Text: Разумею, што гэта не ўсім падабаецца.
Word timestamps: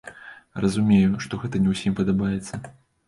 Разумею, 0.63 1.19
што 1.25 1.39
гэта 1.43 1.61
не 1.67 1.75
ўсім 1.77 1.93
падабаецца. 2.01 2.53